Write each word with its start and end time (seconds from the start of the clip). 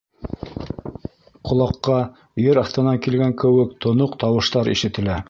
Ҡолаҡҡа, 1.49 1.99
ер 2.45 2.61
аҫтынан 2.63 2.99
килгән 3.07 3.37
кеүек, 3.45 3.77
тоноҡ 3.87 4.21
тауыштар 4.25 4.73
ишетелә. 4.77 5.19